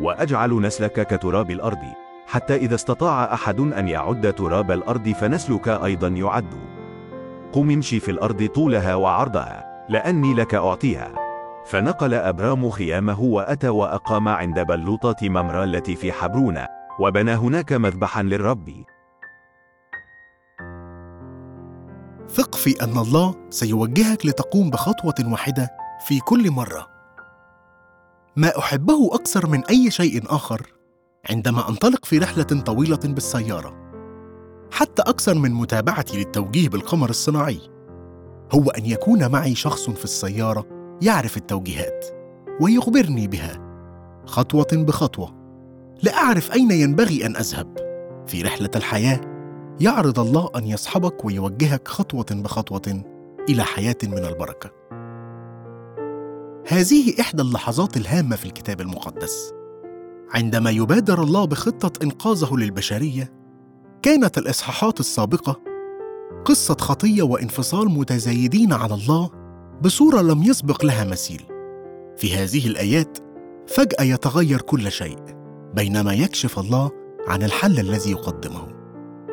وأجعل 0.00 0.61
نسلك 0.61 1.06
كتراب 1.06 1.50
الأرض. 1.50 1.83
حتى 2.26 2.57
إذا 2.57 2.75
استطاع 2.75 3.35
أحد 3.35 3.61
أن 3.61 3.88
يعد 3.88 4.33
تراب 4.33 4.71
الأرض 4.71 5.09
فنسلك 5.09 5.69
أيضا 5.69 6.09
يعد. 6.09 6.54
قم 7.52 7.71
امشي 7.71 8.00
في 8.00 8.11
الأرض 8.11 8.47
طولها 8.47 8.95
وعرضها 8.95 9.87
لأني 9.88 10.35
لك 10.35 10.54
أعطيها. 10.54 11.14
فنقل 11.66 12.14
أبرام 12.14 12.71
خيامه 12.71 13.21
وأتى 13.21 13.69
وأقام 13.69 14.28
عند 14.28 14.61
بلوطة 14.61 15.28
ممرى 15.28 15.64
التي 15.64 15.97
في 15.97 16.12
حبرون 16.12 16.64
وبنى 17.00 17.35
هناك 17.35 17.73
مذبحا 17.73 18.22
للرب. 18.22 18.85
ثق 22.29 22.55
في 22.55 22.85
أن 22.85 22.99
الله 22.99 23.35
سيوجهك 23.51 24.27
لتقوم 24.27 24.70
بخطوة 24.70 25.33
واحدة 25.33 25.68
في 26.07 26.20
كل 26.20 26.51
مرة. 26.51 26.87
ما 28.37 28.59
أحبه 28.59 29.14
أكثر 29.14 29.46
من 29.46 29.64
أي 29.64 29.90
شيء 29.90 30.22
آخر 30.27 30.74
عندما 31.31 31.69
أنطلق 31.69 32.05
في 32.05 32.19
رحلة 32.19 32.43
طويلة 32.45 33.01
بالسيارة، 33.05 33.75
حتى 34.71 35.03
أكثر 35.03 35.35
من 35.35 35.55
متابعتي 35.55 36.19
للتوجيه 36.19 36.69
بالقمر 36.69 37.11
الصناعي، 37.11 37.61
هو 38.53 38.71
أن 38.71 38.87
يكون 38.87 39.31
معي 39.31 39.55
شخص 39.55 39.91
في 39.91 40.05
السيارة 40.05 40.67
يعرف 41.03 41.37
التوجيهات 41.37 42.07
ويخبرني 42.61 43.27
بها 43.27 43.61
خطوة 44.27 44.67
بخطوة. 44.73 45.35
لأعرف 46.03 46.53
أين 46.53 46.71
ينبغي 46.71 47.27
أن 47.27 47.37
أذهب. 47.37 47.77
في 48.27 48.43
رحلة 48.43 48.71
الحياة 48.77 49.21
يعرض 49.81 50.19
الله 50.19 50.51
أن 50.57 50.67
يصحبك 50.67 51.25
ويوجهك 51.25 51.89
خطوة 51.89 52.27
بخطوة 52.31 53.05
إلى 53.49 53.65
حياة 53.65 53.97
من 54.05 54.25
البركة. 54.25 54.71
هذه 56.69 57.21
إحدى 57.21 57.43
اللحظات 57.43 57.97
الهامة 57.97 58.37
في 58.37 58.45
الكتاب 58.47 58.81
المقدس. 58.81 59.53
عندما 60.31 60.71
يبادر 60.71 61.23
الله 61.23 61.45
بخطة 61.45 62.03
إنقاذه 62.03 62.55
للبشرية 62.55 63.33
كانت 64.03 64.39
الإصحاحات 64.39 65.01
السابقة 65.01 65.61
قصة 66.45 66.77
خطية 66.81 67.23
وانفصال 67.23 67.89
متزايدين 67.89 68.73
على 68.73 68.95
الله 68.95 69.31
بصورة 69.83 70.21
لم 70.21 70.43
يسبق 70.43 70.85
لها 70.85 71.05
مثيل. 71.05 71.43
في 72.17 72.35
هذه 72.35 72.67
الآيات 72.67 73.19
فجأة 73.67 74.03
يتغير 74.03 74.61
كل 74.61 74.93
شيء 74.93 75.19
بينما 75.75 76.15
يكشف 76.15 76.59
الله 76.59 76.91
عن 77.29 77.43
الحل 77.43 77.81
الذي 77.81 78.11
يقدمه. 78.11 78.69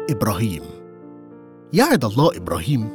إبراهيم 0.09 0.61
يعد 1.73 2.05
الله 2.05 2.37
إبراهيم 2.37 2.89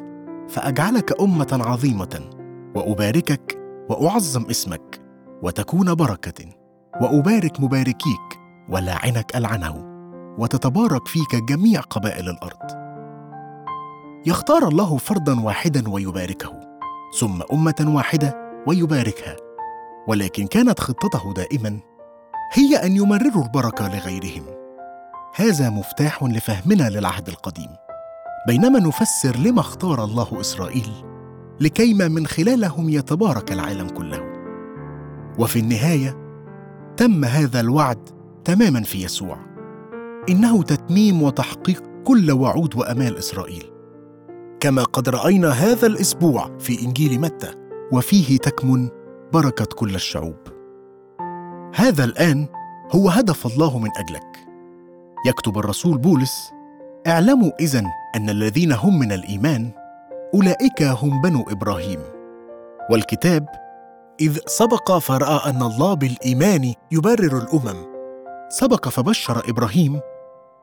فأجعلك 0.49 1.21
أمة 1.21 1.59
عظيمة 1.61 2.31
وأباركك 2.75 3.59
وأعظم 3.89 4.45
اسمك 4.51 5.01
وتكون 5.43 5.95
بركة. 5.95 6.66
وأبارك 7.01 7.61
مباركيك 7.61 8.41
ولاعنك 8.69 9.37
العنه 9.37 9.85
وتتبارك 10.39 11.09
فيك 11.09 11.35
جميع 11.49 11.81
قبائل 11.81 12.29
الأرض. 12.29 12.87
يختار 14.27 14.69
الله 14.69 14.97
فردا 14.97 15.41
واحدا 15.41 15.89
ويباركه 15.89 16.61
ثم 17.19 17.43
أمة 17.53 17.85
واحدة 17.89 18.63
ويباركها 18.67 19.37
ولكن 20.09 20.47
كانت 20.47 20.81
خطته 20.81 21.35
دائما 21.37 21.81
هي 22.53 22.77
أن 22.77 22.97
يمرروا 22.97 23.45
البركة 23.45 23.89
لغيرهم. 23.89 24.45
هذا 25.35 25.71
مفتاح 25.71 26.23
لفهمنا 26.23 26.91
للعهد 26.91 27.29
القديم. 27.29 27.71
بينما 28.47 28.79
نفسر 28.79 29.37
لما 29.37 29.61
اختار 29.61 30.05
الله 30.05 30.41
إسرائيل 30.41 30.91
لكيما 31.61 32.09
من 32.09 32.27
خلالهم 32.27 32.89
يتبارك 32.89 33.53
العالم 33.53 33.89
كله. 33.89 34.21
وفي 35.39 35.59
النهاية 35.59 36.26
تم 36.97 37.25
هذا 37.25 37.61
الوعد 37.61 38.09
تماما 38.45 38.83
في 38.83 39.03
يسوع. 39.03 39.39
إنه 40.29 40.63
تتميم 40.63 41.23
وتحقيق 41.23 41.83
كل 42.05 42.33
وعود 42.33 42.77
وأمال 42.77 43.19
إسرائيل. 43.19 43.65
كما 44.61 44.83
قد 44.83 45.09
رأينا 45.09 45.49
هذا 45.49 45.87
الأسبوع 45.87 46.59
في 46.59 46.81
إنجيل 46.83 47.21
متى 47.21 47.55
وفيه 47.93 48.39
تكمن 48.39 48.89
بركة 49.33 49.65
كل 49.65 49.95
الشعوب. 49.95 50.37
هذا 51.75 52.05
الآن 52.05 52.47
هو 52.93 53.09
هدف 53.09 53.47
الله 53.47 53.79
من 53.79 53.91
أجلك. 53.97 54.37
يكتب 55.27 55.59
الرسول 55.59 55.99
بولس 55.99 56.51
اعلموا 57.07 57.51
إذن 57.61 57.87
أن 58.17 58.31
الذين 58.31 58.73
هم 58.73 58.99
من 58.99 59.13
الإيمان 59.13 59.71
أولئك 60.35 60.83
هم 60.83 61.21
بنو 61.23 61.45
إبراهيم. 61.49 62.01
والكتاب 62.91 63.66
إذ 64.21 64.39
سبق 64.47 64.99
فراى 64.99 65.51
أن 65.51 65.63
الله 65.63 65.95
بالإيمان 65.95 66.75
يبرر 66.93 67.39
الأمم. 67.39 67.87
سبق 68.49 68.89
فبشر 68.89 69.51
إبراهيم 69.51 70.01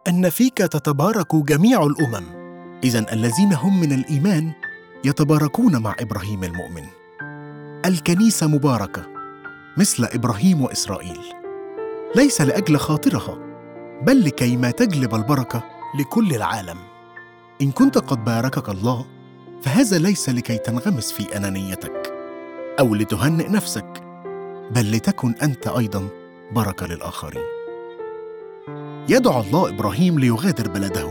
أن 0.08 0.30
فيك 0.30 0.58
تتبارك 0.58 1.36
جميع 1.36 1.84
الأمم. 1.84 2.26
إذا 2.84 3.14
الذين 3.14 3.54
هم 3.54 3.80
من 3.80 3.92
الإيمان 3.92 4.52
يتباركون 5.06 5.82
مع 5.82 5.96
إبراهيم 6.00 6.44
المؤمن. 6.44 6.84
الكنيسة 7.86 8.48
مباركة 8.48 9.06
مثل 9.78 10.06
إبراهيم 10.06 10.62
وإسرائيل. 10.62 11.22
ليس 12.16 12.42
لأجل 12.42 12.78
خاطرها 12.78 13.38
بل 14.02 14.26
لكي 14.26 14.58
ما 14.58 14.72
تجلب 14.72 15.16
البركة 15.16 15.64
لكل 16.00 16.36
العالم. 16.36 16.78
إن 17.62 17.72
كنت 17.72 17.98
قد 17.98 18.24
باركك 18.24 18.70
الله 18.70 19.06
فهذا 19.62 19.98
ليس 19.98 20.30
لكي 20.30 20.58
تنغمس 20.58 21.12
في 21.12 21.38
أنانيتك. 21.38 22.13
أو 22.80 22.96
لتهنئ 22.96 23.50
نفسك 23.50 24.04
بل 24.72 24.92
لتكن 24.92 25.36
أنت 25.42 25.68
أيضا 25.68 26.08
بركة 26.52 26.88
للآخرين. 26.88 27.44
يدعو 29.10 29.42
الله 29.42 29.70
إبراهيم 29.70 30.20
ليغادر 30.20 30.68
بلده 30.68 31.08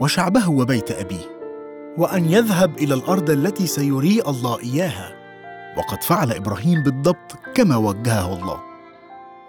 وشعبه 0.00 0.50
وبيت 0.50 0.90
أبيه 0.90 1.42
وأن 1.98 2.24
يذهب 2.24 2.78
إلى 2.78 2.94
الأرض 2.94 3.30
التي 3.30 3.66
سيري 3.66 4.22
الله 4.28 4.58
إياها. 4.60 5.12
وقد 5.78 6.02
فعل 6.02 6.32
إبراهيم 6.32 6.82
بالضبط 6.82 7.32
كما 7.54 7.76
وجهه 7.76 8.38
الله. 8.38 8.60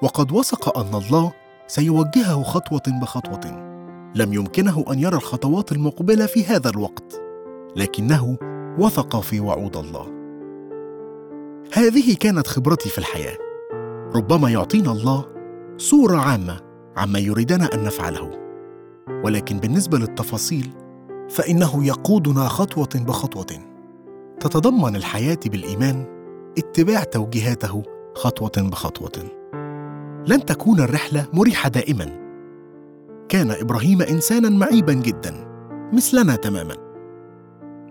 وقد 0.01 0.31
وثق 0.31 0.77
أن 0.77 0.95
الله 0.95 1.33
سيوجهه 1.67 2.43
خطوة 2.43 2.99
بخطوة. 3.01 3.73
لم 4.15 4.33
يمكنه 4.33 4.85
أن 4.91 4.99
يرى 4.99 5.15
الخطوات 5.15 5.71
المقبلة 5.71 6.25
في 6.25 6.45
هذا 6.45 6.69
الوقت 6.69 7.21
لكنه 7.75 8.37
وثق 8.79 9.19
في 9.19 9.39
وعود 9.39 9.77
الله. 9.77 10.22
هذه 11.71 12.15
كانت 12.15 12.47
خبرتي 12.47 12.89
في 12.89 12.97
الحياة. 12.97 13.37
ربما 14.15 14.49
يعطينا 14.49 14.91
الله 14.91 15.25
صورة 15.77 16.17
عامة 16.17 16.59
عما 16.97 17.19
يريدنا 17.19 17.73
أن 17.73 17.83
نفعله. 17.83 18.31
ولكن 19.23 19.57
بالنسبة 19.57 19.97
للتفاصيل 19.97 20.69
فإنه 21.29 21.85
يقودنا 21.85 22.47
خطوة 22.47 22.89
بخطوة. 22.95 23.59
تتضمن 24.39 24.95
الحياة 24.95 25.39
بالإيمان 25.45 26.05
اتباع 26.57 27.03
توجيهاته 27.03 27.83
خطوة 28.15 28.51
بخطوة. 28.57 29.23
لن 30.27 30.45
تكون 30.45 30.79
الرحلة 30.79 31.27
مريحة 31.33 31.69
دائما. 31.69 32.05
كان 33.29 33.51
إبراهيم 33.51 34.01
انسانا 34.01 34.49
معيبا 34.49 34.93
جدا 34.93 35.47
مثلنا 35.93 36.35
تماما. 36.35 36.75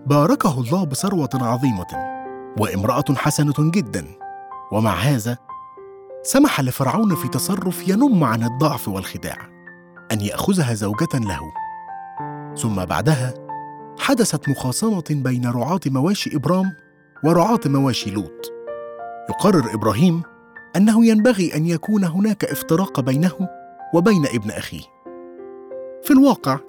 باركه 0.05 0.59
الله 0.59 0.85
بثروة 0.85 1.29
عظيمة. 1.33 2.12
وامرأة 2.59 3.05
حسنة 3.15 3.53
جدا. 3.59 4.05
ومع 4.71 4.93
هذا 4.93 5.37
سمح 6.23 6.61
لفرعون 6.61 7.15
في 7.15 7.27
تصرف 7.27 7.87
ينم 7.89 8.23
عن 8.23 8.43
الضعف 8.43 8.87
والخداع 8.89 9.37
أن 10.11 10.21
يأخذها 10.21 10.73
زوجة 10.73 11.09
له. 11.13 11.39
ثم 12.57 12.85
بعدها 12.85 13.33
حدثت 13.99 14.49
مخاصمة 14.49 15.03
بين 15.09 15.51
رعاة 15.51 15.79
مواشي 15.85 16.35
إبرام 16.35 16.65
ورعاة 17.23 17.59
مواشي 17.65 18.11
لوط. 18.11 18.53
يقرر 19.29 19.73
إبراهيم 19.73 20.21
أنه 20.75 21.05
ينبغي 21.05 21.55
أن 21.55 21.65
يكون 21.65 22.03
هناك 22.03 22.45
افتراق 22.45 22.99
بينه 22.99 23.49
وبين 23.93 24.25
ابن 24.25 24.51
أخيه. 24.51 24.83
في 26.03 26.11
الواقع 26.11 26.59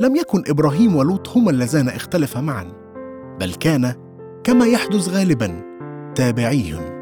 لم 0.00 0.16
يكن 0.16 0.44
إبراهيم 0.48 0.96
ولوط 0.96 1.28
هما 1.28 1.50
اللذان 1.50 1.88
اختلفا 1.88 2.40
معا 2.40 2.72
بل 3.40 3.54
كان 3.54 4.09
كما 4.44 4.66
يحدث 4.66 5.08
غالبا 5.08 5.62
تابعيهم 6.14 7.00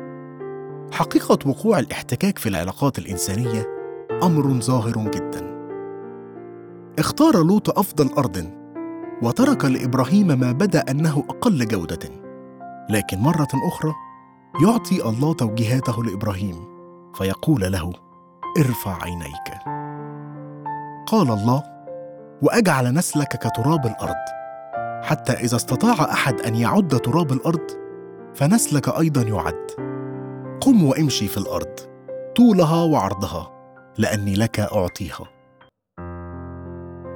حقيقة 0.92 1.38
وقوع 1.46 1.79
الاحتكاك 1.79 2.38
في 2.38 2.48
العلاقات 2.48 2.98
الإنسانية 2.98 3.66
أمر 4.22 4.61
ظاهر 4.61 5.11
جدا. 5.11 5.59
اختار 6.98 7.42
لوط 7.42 7.79
أفضل 7.79 8.11
أرض 8.18 8.51
وترك 9.22 9.64
لإبراهيم 9.64 10.27
ما 10.27 10.53
بدأ 10.53 10.85
أنه 10.90 11.24
أقل 11.31 11.66
جودة. 11.66 12.11
لكن 12.90 13.18
مرة 13.18 13.48
أخرى 13.68 13.94
يعطي 14.62 15.09
الله 15.09 15.35
توجيهاته 15.35 16.05
لإبراهيم 16.05 16.57
فيقول 17.14 17.72
له 17.72 17.92
ارفع 18.59 19.03
عينيك. 19.03 19.48
قال 21.07 21.31
الله 21.31 21.62
وأجعل 22.42 22.94
نسلك 22.94 23.29
كتراب 23.29 23.87
الأرض. 23.87 24.38
حتى 25.02 25.32
إذا 25.32 25.56
استطاع 25.56 26.12
أحد 26.12 26.40
أن 26.40 26.54
يعد 26.54 26.88
تراب 26.88 27.32
الأرض 27.32 27.70
فنسلك 28.34 28.88
أيضا 28.88 29.22
يعد. 29.22 29.66
قم 30.61 30.84
وامشي 30.84 31.28
في 31.28 31.38
الأرض. 31.38 31.74
طولها 32.37 32.82
وعرضها 32.84 33.50
لأني 33.98 34.34
لك 34.34 34.61
أعطيها. 34.61 35.24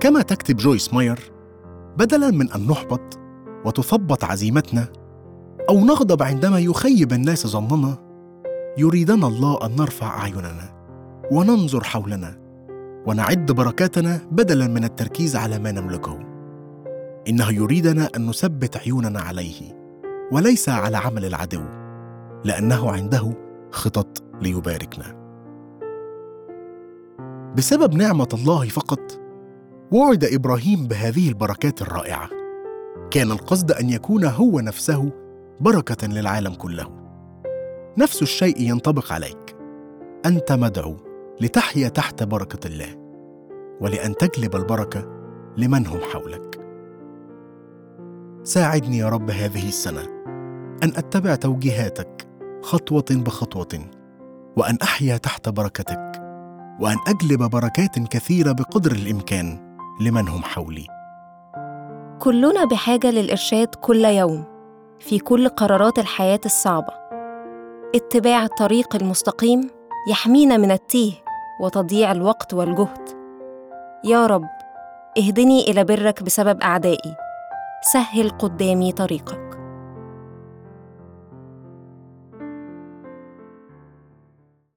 كما 0.01 0.23
تكتب 0.23 0.57
جويس 0.57 0.95
ماير 0.95 1.33
بدلا 1.97 2.31
من 2.31 2.53
أن 2.53 2.67
نحبط 2.67 3.19
وتثبط 3.65 4.25
عزيمتنا 4.25 4.89
أو 5.69 5.85
نغضب 5.85 6.23
عندما 6.23 6.59
يخيب 6.59 7.13
الناس 7.13 7.47
ظننا 7.47 7.99
يريدنا 8.79 9.27
الله 9.27 9.67
أن 9.67 9.77
نرفع 9.77 10.07
أعيننا 10.07 10.85
وننظر 11.33 11.85
حولنا 11.85 12.39
ونعد 13.07 13.53
بركاتنا 13.53 14.21
بدلا 14.31 14.67
من 14.67 14.85
التركيز 14.85 15.37
على 15.37 15.59
ما 15.59 15.73
نملكه. 15.73 16.32
إنه 17.29 17.51
يريدنا 17.53 18.09
أن 18.17 18.27
نثبت 18.27 18.77
عيوننا 18.77 19.21
عليه 19.21 19.83
وليس 20.33 20.69
على 20.69 20.97
عمل 20.97 21.25
العدو 21.25 21.63
لأنه 22.45 22.91
عنده 22.91 23.35
خطط 23.71 24.23
ليباركنا. 24.43 25.23
بسبب 27.57 27.95
نعمة 27.95 28.29
الله 28.35 28.69
فقط 28.69 29.21
وعد 29.93 30.25
إبراهيم 30.25 30.87
بهذه 30.87 31.29
البركات 31.29 31.83
الرائعة. 31.83 32.29
كان 33.11 33.31
القصد 33.31 33.73
أن 33.73 33.91
يكون 33.91 34.25
هو 34.25 34.61
نفسه 34.61 35.13
بركة 35.61 36.07
للعالم 36.07 36.55
كله. 36.55 36.87
نفس 37.99 38.23
الشيء 38.23 38.61
ينطبق 38.61 39.13
عليك. 39.13 39.57
أنت 40.27 40.53
مدعو 40.53 40.97
لتحيا 41.41 41.89
تحت 41.89 42.23
بركة 42.23 42.67
الله 42.67 42.97
ولأن 43.81 44.15
تجلب 44.15 44.57
البركة 44.57 45.09
لمن 45.57 45.87
هم 45.87 46.01
حولك. 46.13 46.52
ساعدني 48.45 48.99
يا 48.99 49.09
رب 49.09 49.31
هذه 49.31 49.69
السنة. 49.69 50.03
أن 50.83 50.93
أتبع 50.97 51.35
توجيهاتك 51.35 52.29
خطوة 52.63 53.05
بخطوة 53.11 53.81
وأن 54.57 54.79
أحيا 54.83 55.17
تحت 55.17 55.49
بركتك 55.49 56.13
وأن 56.81 56.97
أجلب 57.09 57.43
بركات 57.51 57.99
كثيرة 57.99 58.53
بقدر 58.53 58.93
الإمكان 58.93 59.77
لمن 60.01 60.29
هم 60.29 60.43
حولي. 60.43 60.87
كلنا 62.21 62.65
بحاجة 62.65 63.11
للإرشاد 63.11 63.69
كل 63.75 64.05
يوم 64.05 64.45
في 65.01 65.19
كل 65.19 65.49
قرارات 65.49 65.99
الحياة 65.99 66.41
الصعبة. 66.47 66.93
اتباع 67.95 68.45
الطريق 68.45 68.97
المستقيم 68.97 69.71
يحمينا 70.11 70.57
من 70.57 70.71
التيه 70.71 71.13
وتضييع 71.61 72.13
الوقت 72.13 72.55
والجهد. 72.55 73.09
يا 74.05 74.27
رب 74.27 74.49
اهدني 75.19 75.71
إلى 75.71 75.85
برك 75.85 76.23
بسبب 76.23 76.61
أعدائي. 76.61 77.22
سهل 77.85 78.31
قدامي 78.31 78.93
طريقك. 78.93 79.42